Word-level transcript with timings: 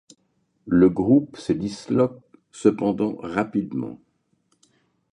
Le 0.65 0.89
groupe 0.89 1.37
se 1.37 1.53
disloque 1.53 2.23
cependant 2.51 3.17
rapidement. 3.19 4.01